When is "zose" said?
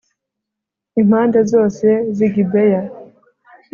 1.51-1.87